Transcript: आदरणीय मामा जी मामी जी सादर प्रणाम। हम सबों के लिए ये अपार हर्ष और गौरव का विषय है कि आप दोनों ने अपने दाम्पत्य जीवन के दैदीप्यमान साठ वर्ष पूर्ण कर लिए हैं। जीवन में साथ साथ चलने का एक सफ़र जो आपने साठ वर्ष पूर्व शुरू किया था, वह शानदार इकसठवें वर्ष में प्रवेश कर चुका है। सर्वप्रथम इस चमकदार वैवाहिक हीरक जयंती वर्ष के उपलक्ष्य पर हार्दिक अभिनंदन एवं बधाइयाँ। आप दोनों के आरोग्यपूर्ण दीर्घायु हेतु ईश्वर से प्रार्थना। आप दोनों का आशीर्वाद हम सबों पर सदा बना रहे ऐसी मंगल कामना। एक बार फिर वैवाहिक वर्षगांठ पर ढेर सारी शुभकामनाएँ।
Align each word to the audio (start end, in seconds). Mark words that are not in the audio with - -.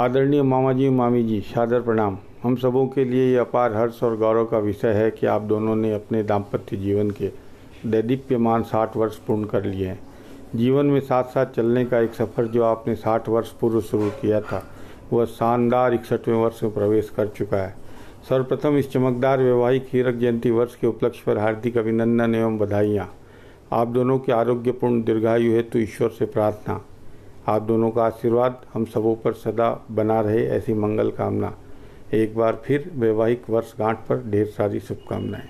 आदरणीय 0.00 0.42
मामा 0.42 0.72
जी 0.72 0.88
मामी 0.90 1.22
जी 1.22 1.38
सादर 1.40 1.80
प्रणाम। 1.80 2.16
हम 2.42 2.54
सबों 2.56 2.86
के 2.86 3.04
लिए 3.04 3.26
ये 3.26 3.36
अपार 3.38 3.74
हर्ष 3.74 4.02
और 4.02 4.16
गौरव 4.16 4.44
का 4.44 4.58
विषय 4.58 4.92
है 4.92 5.10
कि 5.10 5.26
आप 5.26 5.42
दोनों 5.42 5.74
ने 5.76 5.92
अपने 5.94 6.22
दाम्पत्य 6.22 6.76
जीवन 6.76 7.10
के 7.10 7.30
दैदीप्यमान 7.86 8.62
साठ 8.62 8.96
वर्ष 8.96 9.16
पूर्ण 9.16 9.44
कर 9.44 9.64
लिए 9.64 9.86
हैं। 9.86 9.98
जीवन 10.54 10.86
में 10.86 10.98
साथ 11.00 11.24
साथ 11.24 11.46
चलने 11.46 11.84
का 11.84 12.00
एक 12.00 12.14
सफ़र 12.14 12.46
जो 12.46 12.62
आपने 12.62 12.94
साठ 12.94 13.28
वर्ष 13.28 13.50
पूर्व 13.50 13.80
शुरू 13.80 14.08
किया 14.10 14.40
था, 14.40 14.62
वह 15.12 15.24
शानदार 15.24 15.94
इकसठवें 15.94 16.36
वर्ष 16.36 16.62
में 16.62 16.72
प्रवेश 16.74 17.10
कर 17.10 17.28
चुका 17.28 17.56
है। 17.56 17.74
सर्वप्रथम 18.28 18.76
इस 18.76 18.90
चमकदार 18.92 19.42
वैवाहिक 19.42 19.86
हीरक 19.92 20.14
जयंती 20.14 20.50
वर्ष 20.50 20.74
के 20.74 20.86
उपलक्ष्य 20.86 21.22
पर 21.26 21.38
हार्दिक 21.38 21.78
अभिनंदन 21.78 22.34
एवं 22.34 22.58
बधाइयाँ। 22.58 23.08
आप 23.72 23.88
दोनों 23.88 24.18
के 24.18 24.32
आरोग्यपूर्ण 24.32 25.02
दीर्घायु 25.02 25.52
हेतु 25.52 25.78
ईश्वर 25.78 26.08
से 26.08 26.26
प्रार्थना। 26.26 26.80
आप 27.48 27.62
दोनों 27.62 27.90
का 27.90 28.04
आशीर्वाद 28.04 28.60
हम 28.74 28.84
सबों 28.84 29.14
पर 29.16 29.32
सदा 29.32 29.68
बना 29.90 30.20
रहे 30.20 30.46
ऐसी 30.48 30.74
मंगल 30.74 31.10
कामना। 31.10 31.52
एक 32.14 32.36
बार 32.36 32.62
फिर 32.64 32.90
वैवाहिक 32.94 33.50
वर्षगांठ 33.50 33.98
पर 33.98 34.22
ढेर 34.30 34.46
सारी 34.46 34.80
शुभकामनाएँ। 34.80 35.48